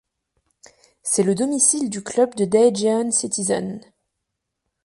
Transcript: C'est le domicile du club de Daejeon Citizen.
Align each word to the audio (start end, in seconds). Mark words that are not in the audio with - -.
C'est 1.03 1.21
le 1.21 1.35
domicile 1.35 1.91
du 1.91 2.01
club 2.01 2.33
de 2.33 2.45
Daejeon 2.45 3.11
Citizen. 3.11 3.81